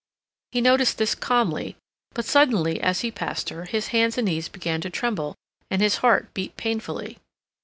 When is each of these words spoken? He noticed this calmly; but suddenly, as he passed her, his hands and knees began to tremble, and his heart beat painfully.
He 0.51 0.61
noticed 0.61 0.97
this 0.97 1.13
calmly; 1.13 1.75
but 2.15 2.25
suddenly, 2.25 2.81
as 2.81 3.01
he 3.01 3.11
passed 3.11 3.49
her, 3.49 3.65
his 3.65 3.89
hands 3.89 4.17
and 4.17 4.25
knees 4.25 4.49
began 4.49 4.81
to 4.81 4.89
tremble, 4.89 5.35
and 5.69 5.79
his 5.79 5.97
heart 5.97 6.33
beat 6.33 6.57
painfully. 6.57 7.19